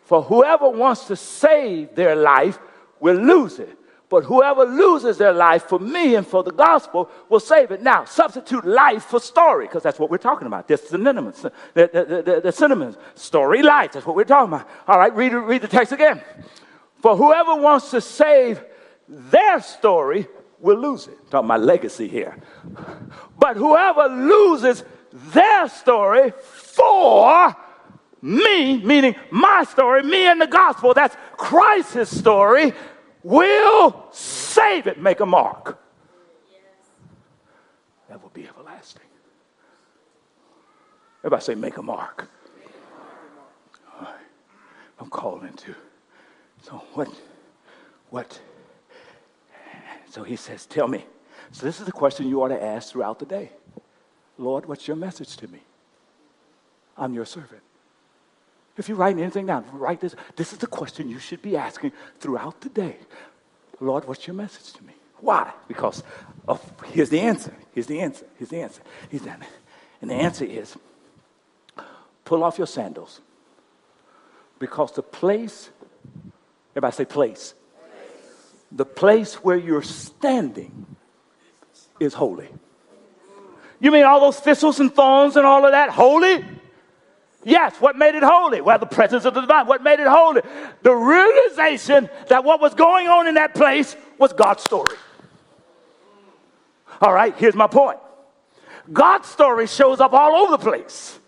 [0.08, 2.58] For whoever wants to save their life
[2.98, 3.78] will lose it.
[4.08, 7.82] But whoever loses their life for me and for the gospel will save it.
[7.82, 10.66] Now, substitute life for story, because that's what we're talking about.
[10.66, 12.96] This synonymous, the, the, the, the synonyms.
[13.16, 13.92] Story, life.
[13.92, 14.66] That's what we're talking about.
[14.86, 16.22] All right, read, read the text again.
[17.02, 18.64] For whoever wants to save
[19.06, 20.26] their story
[20.58, 21.18] will lose it.
[21.24, 22.34] I'm talking about legacy here.
[23.38, 27.54] But whoever loses their story for
[28.22, 32.72] me, meaning my story, me and the gospel, that's Christ's story,
[33.22, 35.78] will save it, make a mark.
[38.08, 39.02] That will be everlasting.
[41.20, 42.28] Everybody say, make a mark.
[45.00, 45.74] I'm calling to.
[46.62, 47.08] So what,
[48.10, 48.40] what,
[50.10, 51.04] so he says, tell me.
[51.52, 53.50] So this is the question you ought to ask throughout the day.
[54.38, 55.60] Lord, what's your message to me?
[56.96, 57.62] I'm your servant.
[58.78, 60.14] If you're writing anything down, write this.
[60.36, 62.96] This is the question you should be asking throughout the day.
[63.80, 64.92] Lord, what's your message to me?
[65.20, 65.52] Why?
[65.66, 66.04] Because
[66.46, 67.52] of, here's the answer.
[67.74, 68.24] Here's the answer.
[68.38, 68.80] Here's the answer.
[69.10, 69.34] Here's the,
[70.00, 70.76] and the answer is
[72.24, 73.20] pull off your sandals.
[74.60, 75.70] Because the place,
[76.72, 77.54] everybody say place.
[77.54, 77.54] place.
[78.70, 80.86] The place where you're standing
[81.98, 82.48] is holy.
[83.80, 85.90] You mean all those thistles and thorns and all of that?
[85.90, 86.44] Holy?
[87.44, 88.60] Yes, what made it holy?
[88.60, 89.66] Well, the presence of the divine.
[89.66, 90.42] What made it holy?
[90.82, 94.96] The realization that what was going on in that place was God's story.
[97.00, 97.98] All right, here's my point
[98.92, 101.18] God's story shows up all over the place.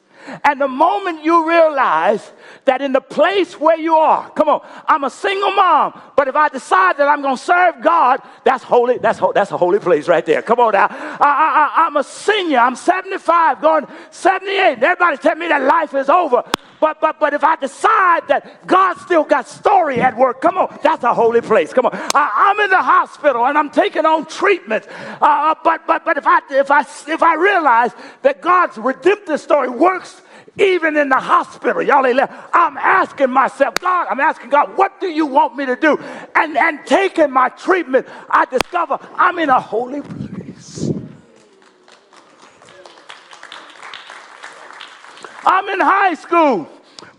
[0.44, 2.32] And the moment you realize
[2.64, 6.36] that in the place where you are, come on, I'm a single mom, but if
[6.36, 8.98] I decide that I'm going to serve God, that's holy.
[8.98, 10.42] That's ho- that's a holy place right there.
[10.42, 10.88] Come on now.
[10.90, 12.58] I, am a senior.
[12.58, 14.82] I'm 75, going 78.
[14.82, 16.44] Everybody tell me that life is over.
[16.80, 20.78] But but but if I decide that God still got story at work, come on,
[20.82, 21.72] that's a holy place.
[21.72, 24.86] Come on, I, am in the hospital and I'm taking on treatment.
[25.20, 29.68] Uh, but but but if I if I if I realize that God's redemptive story
[29.68, 30.19] works
[30.60, 31.82] even in the hospital.
[31.82, 32.32] Y'all ain't left.
[32.52, 35.98] I'm asking myself, God, I'm asking God, what do you want me to do?
[36.34, 40.90] And, and taking my treatment, I discover I'm in a holy place.
[45.44, 46.68] I'm in high school.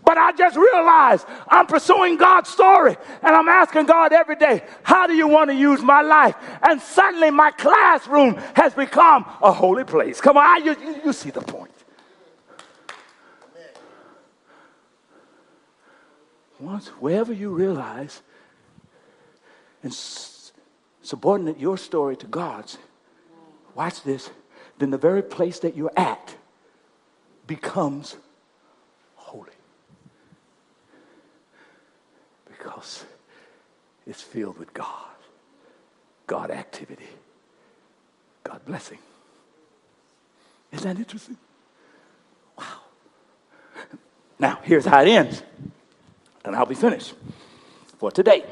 [0.04, 5.06] But I just realized I'm pursuing God's story and I'm asking God every day, how
[5.06, 6.34] do you want to use my life?
[6.62, 10.20] And suddenly my classroom has become a holy place.
[10.20, 11.81] Come on, you, you see the point.
[16.62, 18.22] Once, wherever you realize
[19.82, 19.92] and
[21.02, 22.78] subordinate your story to God's,
[23.74, 24.30] watch this,
[24.78, 26.36] then the very place that you're at
[27.46, 28.16] becomes
[29.16, 29.50] holy.
[32.48, 33.04] Because
[34.06, 34.86] it's filled with God,
[36.26, 37.08] God activity,
[38.44, 38.98] God blessing.
[40.70, 41.36] Isn't that interesting?
[42.56, 42.64] Wow.
[44.38, 45.42] Now, here's how it ends
[46.44, 47.14] and I'll be finished
[47.98, 48.44] for today.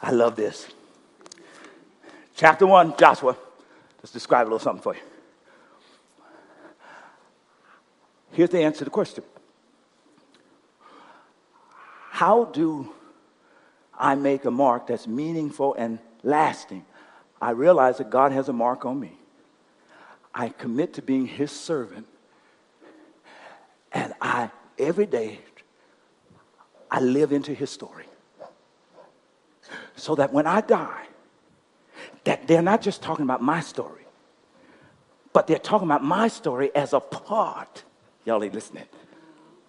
[0.00, 0.66] I love this.
[2.34, 3.36] Chapter 1, Joshua.
[3.98, 5.00] Let's describe a little something for you.
[8.32, 9.22] Here's the answer to the question
[12.10, 12.92] How do
[13.96, 16.84] I make a mark that's meaningful and lasting?
[17.40, 19.12] I realize that God has a mark on me.
[20.34, 22.06] I commit to being His servant,
[23.92, 24.50] and I
[24.82, 25.38] every day
[26.90, 28.04] I live into his story.
[29.96, 31.06] So that when I die,
[32.24, 34.04] that they're not just talking about my story,
[35.32, 37.84] But they're talking about my story as a part,
[38.24, 38.84] y'all ain't listening,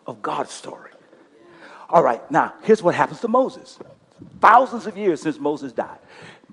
[0.06, 0.92] of God's story.
[1.90, 3.80] All right, now here's what happens to Moses.
[4.42, 6.00] Thousands of years since Moses died.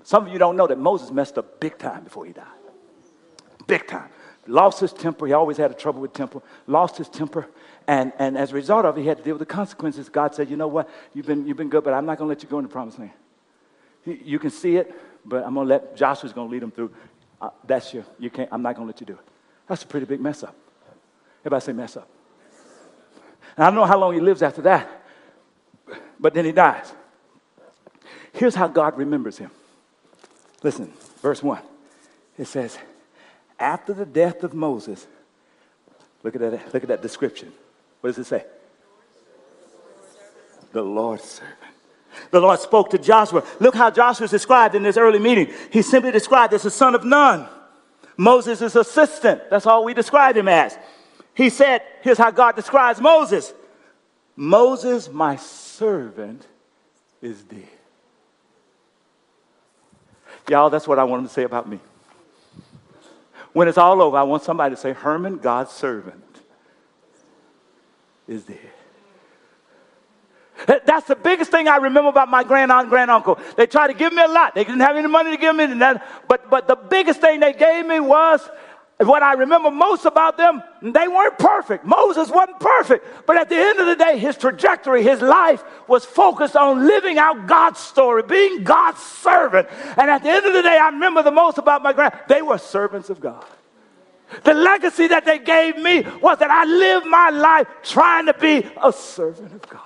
[0.03, 2.45] Some of you don't know that Moses messed up big time before he died.
[3.67, 4.09] Big time.
[4.47, 5.27] Lost his temper.
[5.27, 6.41] He always had a trouble with temper.
[6.67, 7.47] Lost his temper.
[7.91, 10.07] And, and as a result of it, he had to deal with the consequences.
[10.07, 10.89] God said, You know what?
[11.13, 12.69] You've been, you've been good, but I'm not going to let you go in the
[12.69, 13.11] promised land.
[14.05, 16.93] You can see it, but I'm going to let Joshua's going to lead them through.
[17.41, 18.05] Uh, that's you.
[18.17, 18.47] You can't.
[18.49, 19.27] I'm not going to let you do it.
[19.67, 20.55] That's a pretty big mess up.
[21.41, 22.07] Everybody say mess up.
[23.57, 25.03] And I don't know how long he lives after that,
[26.17, 26.93] but then he dies.
[28.31, 29.51] Here's how God remembers him.
[30.63, 31.59] Listen, verse 1.
[32.37, 32.77] It says,
[33.59, 35.05] After the death of Moses,
[36.23, 37.51] look at that, look at that description.
[38.01, 38.45] What does it say?
[40.73, 41.57] The Lord's servant.
[42.31, 43.43] The Lord spoke to Joshua.
[43.59, 45.51] Look how Joshua is described in this early meeting.
[45.71, 47.47] He's simply described as a son of Nun.
[48.17, 49.49] Moses' assistant.
[49.49, 50.77] That's all we describe him as.
[51.33, 53.53] He said, here's how God describes Moses
[54.35, 56.45] Moses, my servant,
[57.21, 57.67] is dead.
[60.49, 61.79] Y'all, that's what I want him to say about me.
[63.53, 66.30] When it's all over, I want somebody to say, Hurmon, God's servant,
[68.27, 68.57] is dead.
[70.67, 73.39] That's the biggest thing I remember about my grand aunt and grand uncle.
[73.57, 74.53] They tried to give me a lot.
[74.53, 75.65] They didn't have any money to give me,
[76.27, 78.47] but, but the biggest thing they gave me was
[78.99, 81.85] what I remember most about them, they weren't perfect.
[81.85, 83.25] Moses wasn't perfect.
[83.25, 87.17] But at the end of the day, his trajectory, his life was focused on living
[87.17, 89.67] out God's story, being God's servant.
[89.97, 92.41] And at the end of the day, I remember the most about my grand, they
[92.41, 93.45] were servants of God.
[94.43, 98.65] The legacy that they gave me was that I lived my life trying to be
[98.81, 99.81] a servant of God.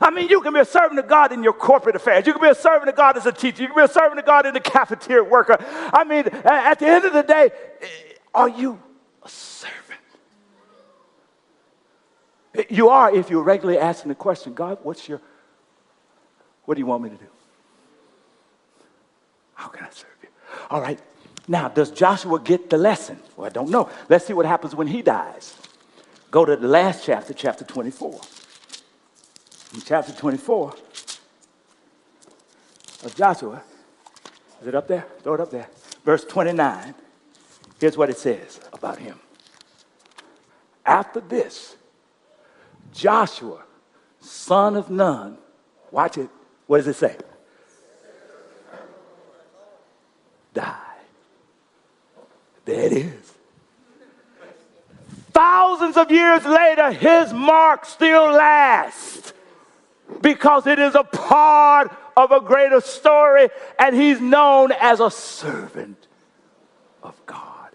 [0.00, 2.26] I mean, you can be a servant of God in your corporate affairs.
[2.26, 3.62] You can be a servant of God as a teacher.
[3.62, 5.56] You can be a servant of God in the cafeteria worker.
[5.60, 7.50] I mean, at the end of the day,
[7.80, 7.86] eh,
[8.34, 8.80] are you
[9.22, 9.76] a servant?
[12.68, 15.20] You are if you're regularly asking the question, God, what's your,
[16.64, 17.26] what do you want me to do?
[19.54, 20.28] How can I serve you?
[20.70, 20.98] All right.
[21.48, 23.20] Now, does Joshua get the lesson?
[23.36, 23.88] Well, I don't know.
[24.08, 25.54] Let's see what happens when he dies.
[26.30, 28.20] Go to the last chapter, chapter 24
[29.74, 30.74] in chapter 24
[33.04, 33.62] of Joshua.
[34.60, 35.06] Is it up there?
[35.22, 35.68] Throw it up there.
[36.04, 36.94] Verse 29.
[37.78, 39.20] Here's what it says about him.
[40.84, 41.76] After this,
[42.92, 43.62] Joshua,
[44.20, 45.36] son of Nun,
[45.90, 46.30] watch it.
[46.66, 47.16] What does it say?
[50.54, 50.85] Die.
[52.66, 53.32] There it is.
[55.32, 59.32] Thousands of years later, his mark still lasts
[60.20, 63.48] because it is a part of a greater story,
[63.78, 66.06] and he's known as a servant
[67.02, 67.70] of God.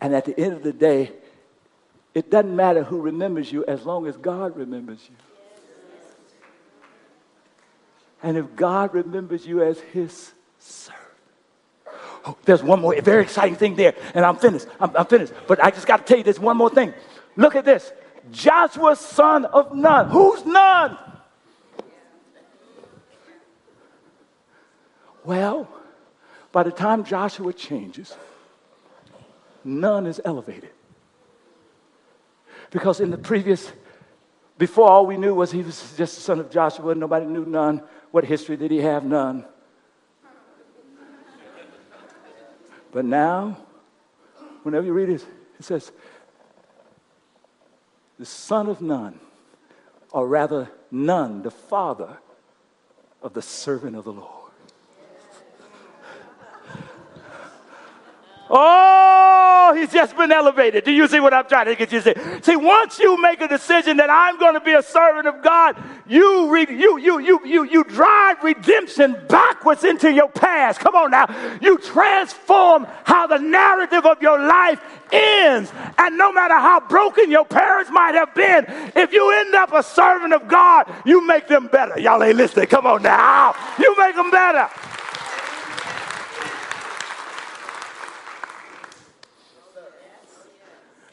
[0.00, 1.12] And at the end of the day,
[2.14, 5.16] it doesn't matter who remembers you as long as God remembers you.
[8.22, 10.99] And if God remembers you as his servant.
[12.44, 14.66] There's one more very exciting thing there, and I'm finished.
[14.78, 15.32] I'm, I'm finished.
[15.46, 16.92] But I just got to tell you this one more thing.
[17.36, 17.92] Look at this
[18.30, 20.10] Joshua, son of Nun.
[20.10, 20.96] Who's Nun?
[25.24, 25.68] Well,
[26.52, 28.16] by the time Joshua changes,
[29.64, 30.70] Nun is elevated.
[32.70, 33.72] Because in the previous,
[34.58, 37.82] before all we knew was he was just the son of Joshua, nobody knew Nun.
[38.10, 39.04] What history did he have?
[39.04, 39.44] None.
[42.92, 43.56] But now,
[44.62, 45.24] whenever you read it,
[45.58, 45.92] it says,
[48.18, 49.18] the son of Nun,
[50.12, 52.18] or rather, Nun, the father
[53.22, 54.39] of the servant of the Lord.
[58.52, 60.84] Oh, he's just been elevated.
[60.84, 62.42] Do you see what I'm trying to get you to see?
[62.42, 65.76] See, once you make a decision that I'm going to be a servant of God,
[66.08, 70.80] you, re- you, you, you, you, you drive redemption backwards into your past.
[70.80, 71.58] Come on now.
[71.62, 74.80] You transform how the narrative of your life
[75.12, 75.72] ends.
[75.98, 78.64] And no matter how broken your parents might have been,
[78.96, 82.00] if you end up a servant of God, you make them better.
[82.00, 82.66] Y'all ain't listening.
[82.66, 83.54] Come on now.
[83.78, 84.68] You make them better.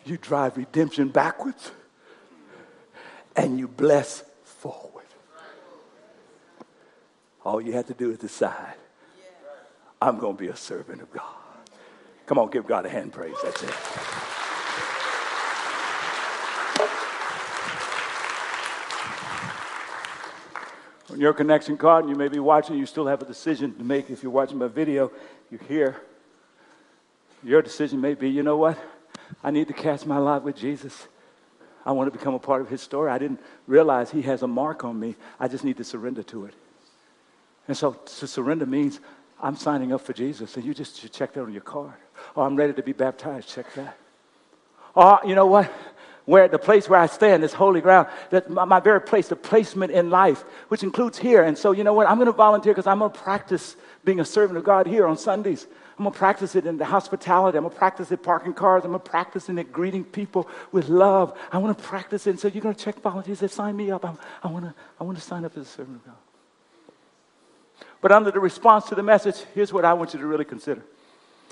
[0.09, 1.71] You drive redemption backwards
[3.35, 5.05] and you bless forward.
[7.45, 8.75] All you have to do is decide
[10.01, 11.23] I'm going to be a servant of God.
[12.25, 13.35] Come on, give God a hand praise.
[13.43, 13.73] That's it.
[21.09, 23.83] On your connection card, and you may be watching, you still have a decision to
[23.83, 24.09] make.
[24.09, 25.11] If you're watching my video,
[25.49, 26.01] you're here
[27.43, 28.77] Your decision may be, you know what?
[29.43, 31.07] I need to cast my lot with Jesus.
[31.85, 33.09] I want to become a part of his story.
[33.09, 35.15] I didn't realize he has a mark on me.
[35.39, 36.53] I just need to surrender to it.
[37.67, 38.99] And so to surrender means
[39.41, 41.93] I'm signing up for Jesus, and you just should check that on your card.
[42.35, 43.97] Or I'm ready to be baptized, check that.
[44.95, 45.71] Or you know what?
[46.25, 49.35] Where the place where I stand is holy ground, that my, my very place, the
[49.35, 51.43] placement in life, which includes here.
[51.43, 52.09] And so, you know what?
[52.09, 55.07] I'm going to volunteer because I'm going to practice being a servant of God here
[55.07, 55.67] on Sundays.
[55.97, 57.57] I'm going to practice it in the hospitality.
[57.57, 58.83] I'm going to practice it parking cars.
[58.83, 61.35] I'm going to practice it greeting people with love.
[61.51, 62.31] I want to practice it.
[62.31, 64.05] And so you're going to check volunteers that sign me up.
[64.05, 66.15] I'm, I, want to, I want to sign up as a servant of God.
[67.99, 70.83] But under the response to the message, here's what I want you to really consider.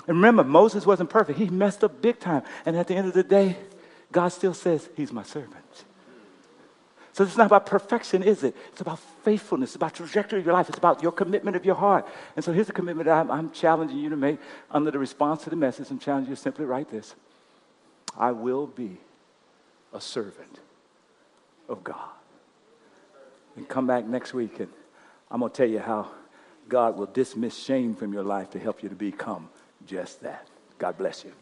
[0.06, 1.40] And remember, Moses wasn't perfect.
[1.40, 2.42] He messed up big time.
[2.64, 3.56] And at the end of the day,
[4.12, 5.54] God still says, He's my servant.
[7.16, 8.54] So it's not about perfection, is it?
[8.72, 11.74] It's about faithfulness, it's about trajectory of your life, it's about your commitment of your
[11.74, 12.06] heart.
[12.36, 14.38] And so here's a commitment I'm, I'm challenging you to make
[14.70, 15.90] under the response to the message.
[15.90, 17.14] I'm challenging you to simply write this
[18.18, 18.98] I will be
[19.94, 20.60] a servant
[21.70, 22.10] of God.
[23.56, 24.68] And come back next week and
[25.30, 26.10] I'm going to tell you how
[26.68, 29.48] God will dismiss shame from your life to help you to become
[29.86, 30.46] just that.
[30.76, 31.32] God bless you.